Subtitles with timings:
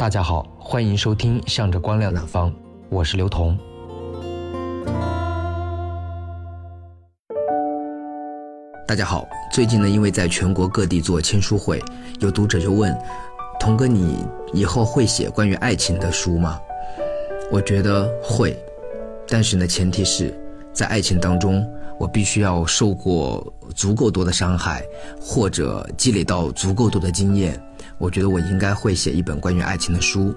[0.00, 2.50] 大家好，欢迎收听《向着光亮那方》，
[2.88, 3.54] 我是刘彤。
[8.88, 11.84] 大家好，最近呢，因为在全国各地做签书会，
[12.18, 12.98] 有读者就问
[13.60, 14.24] ：“童哥，你
[14.54, 16.58] 以后会写关于爱情的书吗？”
[17.52, 18.58] 我觉得会，
[19.28, 20.34] 但是呢，前提是
[20.72, 21.62] 在爱情当中，
[21.98, 24.82] 我必须要受过足够多的伤害，
[25.20, 27.62] 或者积累到足够多的经验。
[28.00, 30.34] 我觉得我应该会写一本关于爱情的书。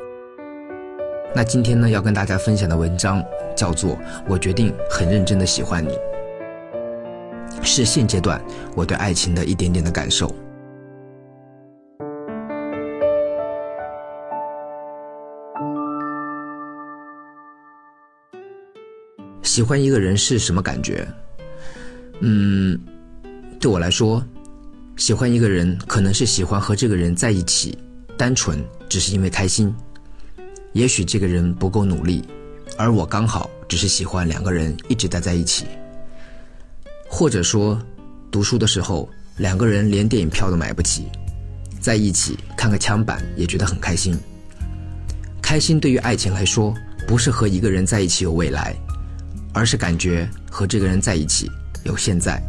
[1.34, 3.24] 那今天呢，要跟大家分享的文章
[3.56, 3.92] 叫做
[4.28, 5.94] 《我决定很认真的喜欢你》，
[7.64, 8.40] 是现阶段
[8.76, 10.30] 我对爱情的一点点的感受。
[19.42, 21.08] 喜欢一个人是什么感觉？
[22.20, 22.78] 嗯，
[23.58, 24.22] 对我来说。
[24.96, 27.78] 喜欢一个人，可能是喜欢和这个人在一起，
[28.18, 29.74] 单纯只是因为开心。
[30.72, 32.24] 也许这个人不够努力，
[32.78, 35.66] 而我刚好只是喜欢两个人一直待在一起。
[37.10, 37.80] 或者说，
[38.32, 41.08] 读书的时候两个人连电影票都买不起，
[41.80, 44.18] 在一起看个枪版也觉得很开心。
[45.42, 46.74] 开心对于爱情来说，
[47.08, 48.76] 不是和一个人在一起有未来，
[49.54, 51.52] 而是感觉和这个人在一起
[51.84, 52.42] 有现在。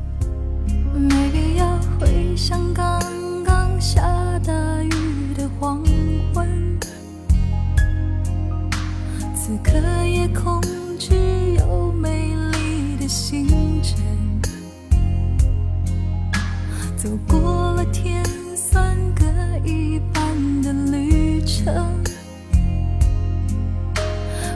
[21.65, 21.73] 成，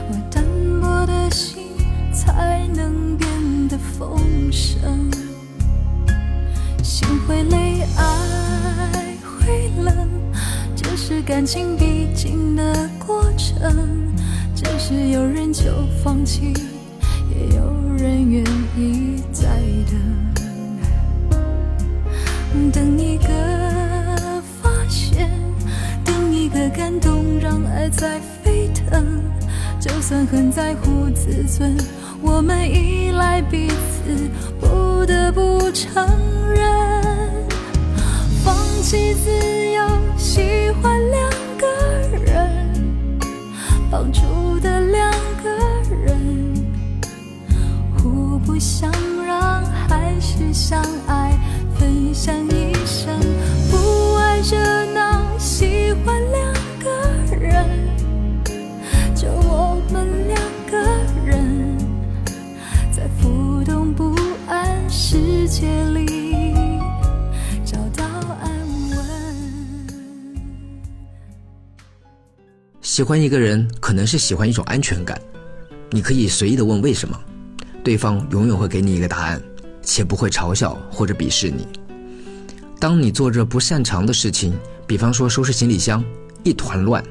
[0.09, 0.43] 我单
[0.79, 1.63] 薄的心
[2.13, 4.19] 才能变得丰
[4.51, 5.09] 盛。
[6.83, 10.07] 心会累，爱会冷，
[10.75, 14.13] 这是感情必经的过程。
[14.55, 15.63] 只是有人就
[16.03, 16.53] 放弃，
[17.31, 18.43] 也有人愿
[18.77, 19.47] 意再
[19.89, 19.99] 等。
[22.71, 23.29] 等一个
[26.79, 29.21] 感动，让爱在沸腾。
[29.81, 31.75] 就算很在乎自尊，
[32.21, 34.29] 我们依赖彼此，
[34.61, 36.07] 不得不承
[36.53, 36.63] 认。
[38.45, 39.29] 放弃自
[39.73, 39.85] 由，
[40.17, 41.29] 喜欢两
[65.11, 66.53] 世界里
[67.65, 68.05] 找到
[68.43, 68.51] 安
[68.91, 68.97] 稳。
[72.83, 75.19] 喜欢一个人，可能是喜欢一种安全感。
[75.89, 77.19] 你可以随意的问为什么，
[77.83, 79.41] 对方永远会给你一个答案，
[79.81, 81.67] 且不会嘲笑或者鄙视你。
[82.79, 84.55] 当你做着不擅长的事情，
[84.85, 86.05] 比方说收拾行李箱，
[86.43, 87.03] 一团乱，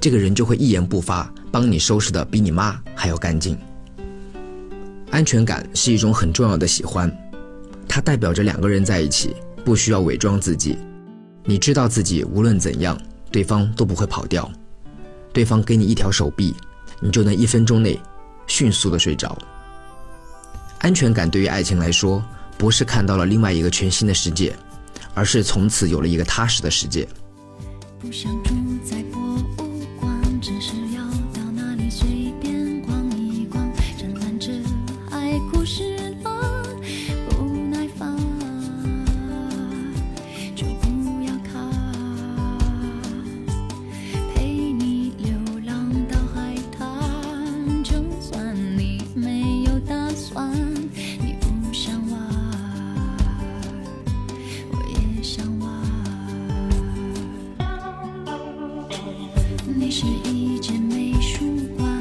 [0.00, 3.56] 这个人就会一言不发，帮你收拾的比你妈还要干净。
[5.12, 7.08] 安全感是一种很重要的喜欢，
[7.88, 10.76] 它代表着两个人在一起不需要伪装自己，
[11.44, 12.98] 你知道自己无论怎样，
[13.30, 14.50] 对方都不会跑掉。
[15.32, 16.54] 对方给你一条手臂，
[17.00, 17.98] 你就能一分钟内
[18.46, 19.36] 迅速的睡着。
[20.78, 22.22] 安全感对于爱情来说，
[22.56, 24.54] 不是看到了另外一个全新的世界，
[25.14, 27.06] 而是从此有了一个踏实的世界。
[27.98, 28.54] 不想住
[28.84, 30.72] 在博物馆，只是
[60.06, 61.44] 是一件美术
[61.76, 61.95] 馆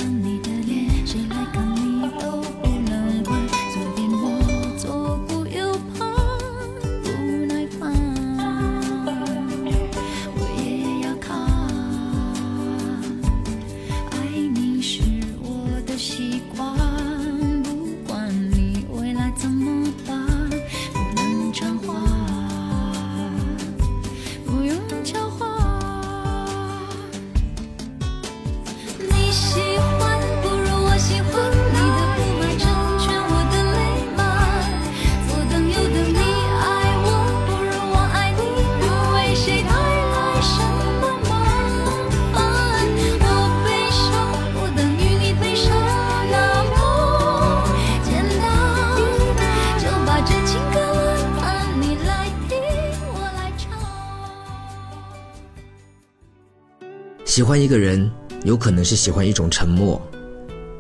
[57.36, 58.10] 喜欢一个人，
[58.46, 60.02] 有可能是喜欢一种沉默。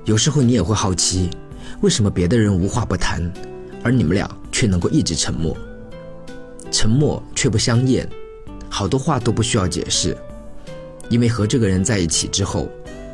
[0.06, 1.30] 有时候你也会好奇，
[1.82, 3.30] 为什么别的人无话不谈，
[3.84, 5.54] 而你们俩却能够一直沉默？
[6.72, 8.10] 沉默却不相厌，
[8.70, 10.16] 好多话都不需要解释，
[11.10, 12.70] 因为和这个人在一起之后，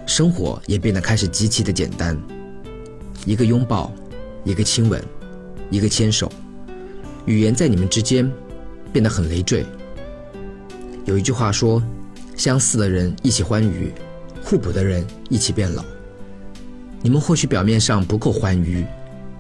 [0.06, 2.16] 生活也变得开始极其的简单。
[3.26, 3.92] 一个拥抱，
[4.44, 5.04] 一个亲吻，
[5.72, 6.32] 一个牵手，
[7.26, 8.32] 语言在你们之间
[8.94, 9.66] 变得很累赘。
[11.06, 11.82] 有一句话说
[12.36, 13.92] ：“相似的人一起欢愉，
[14.44, 15.84] 互补的人一起变老。”
[17.04, 18.86] 你们或许表面上不够欢愉，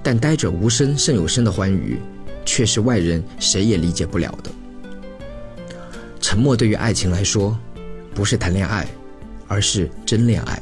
[0.01, 1.99] 但待着无声胜有声的欢愉，
[2.43, 4.51] 却是外人谁也理解不了的。
[6.19, 7.55] 沉默对于爱情来说，
[8.15, 8.87] 不是谈恋爱，
[9.47, 10.61] 而是真恋爱。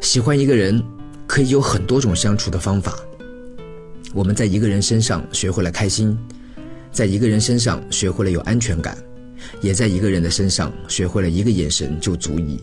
[0.00, 0.82] 喜欢一个人，
[1.26, 2.98] 可以有很多种相处的方法。
[4.12, 6.18] 我们在一个人身上学会了开心，
[6.90, 8.96] 在一个人身上学会了有安全感，
[9.60, 12.60] 也在一个人的身上学会了一个眼神就足以。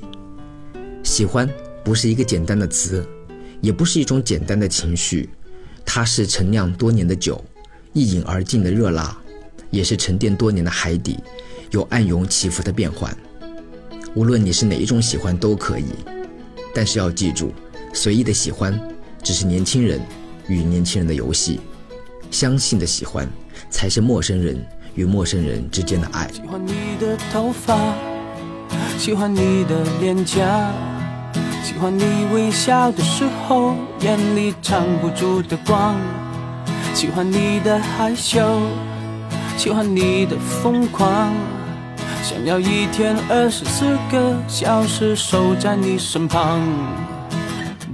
[1.03, 1.49] 喜欢
[1.83, 3.05] 不是一个简单的词，
[3.61, 5.29] 也不是一种简单的情绪，
[5.85, 7.43] 它是陈酿多年的酒，
[7.91, 9.17] 一饮而尽的热辣，
[9.69, 11.17] 也是沉淀多年的海底，
[11.71, 13.15] 有暗涌起伏的变幻。
[14.15, 15.85] 无论你是哪一种喜欢都可以，
[16.73, 17.51] 但是要记住，
[17.93, 18.79] 随意的喜欢
[19.21, 19.99] 只是年轻人
[20.47, 21.59] 与年轻人的游戏，
[22.29, 23.27] 相信的喜欢
[23.69, 24.63] 才是陌生人
[24.95, 26.27] 与陌生人之间的爱。
[26.31, 27.77] 喜欢你的头发，
[28.97, 30.71] 喜欢你的脸颊。
[31.63, 32.03] 喜欢你
[32.33, 35.95] 微笑的时候，眼里藏不住的光；
[36.93, 38.61] 喜欢你的害羞，
[39.57, 41.33] 喜欢你的疯狂，
[42.21, 46.59] 想要一天二十四个小时守在你身旁。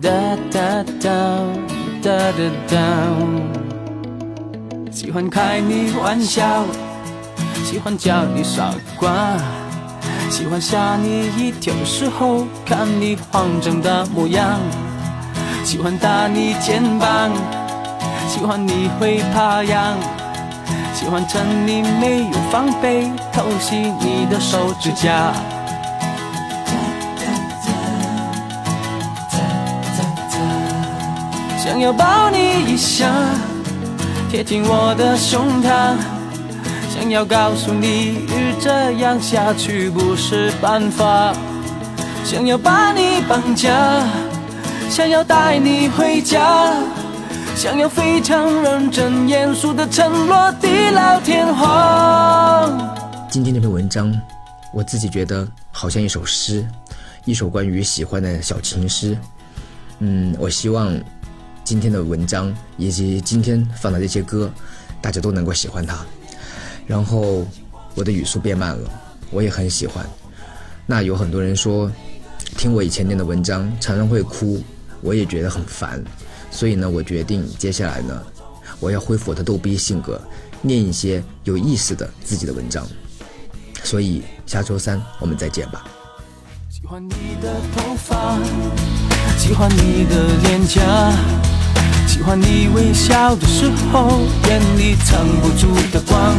[0.01, 0.09] 哒
[0.51, 1.09] 哒哒
[2.01, 2.77] 哒哒哒，
[4.91, 6.65] 喜欢开你玩笑，
[7.69, 9.37] 喜欢叫你傻瓜。
[10.31, 14.57] 喜欢吓你一跳的时候，看你慌张的模样；
[15.63, 17.29] 喜欢打你肩膀，
[18.27, 19.93] 喜欢你会怕痒；
[20.95, 25.31] 喜欢趁你没有防备偷袭你的手指甲。
[31.63, 33.13] 想要抱你一下，
[34.27, 36.18] 贴近我的胸膛。
[37.09, 38.27] 想要告诉你，
[38.61, 41.35] 这样下去不是办法。
[42.23, 44.07] 想要把你绑架，
[44.91, 46.71] 想要带你回家，
[47.55, 52.95] 想要非常认真严肃的承诺地老天荒。
[53.27, 54.15] 今天这篇文章，
[54.71, 56.63] 我自己觉得好像一首诗，
[57.25, 59.17] 一首关于喜欢的小情诗。
[59.97, 60.95] 嗯，我希望
[61.63, 64.47] 今天的文章以及今天放的这些歌，
[65.01, 66.05] 大家都能够喜欢它。
[66.89, 67.45] 然后
[67.93, 68.89] 我的语速变慢了，
[69.29, 70.03] 我也很喜欢。
[70.87, 71.89] 那有很多人说，
[72.57, 74.59] 听我以前念的文章常常会哭，
[75.01, 76.03] 我也觉得很烦。
[76.49, 78.23] 所以呢，我决定接下来呢，
[78.79, 80.19] 我要恢复我的逗逼性格，
[80.63, 82.87] 念一些有意思的自己的文章。
[83.83, 85.85] 所以下周三我们再见吧。
[86.71, 88.39] 喜欢你的头发，
[89.37, 91.13] 喜欢你的脸颊，
[92.07, 96.35] 喜欢你微笑的时候眼里藏不住的光。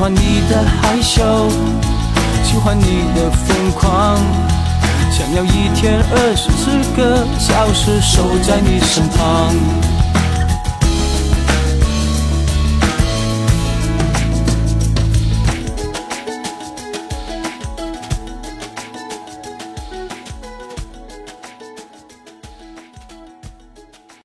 [0.00, 1.50] 喜欢你的害羞，
[2.42, 4.16] 喜欢你的疯狂，
[5.12, 9.54] 想要一天二十四个小时守在你身旁。